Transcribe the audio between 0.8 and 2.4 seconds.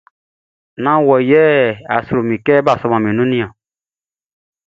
Nán wɔ yɛ a sro mi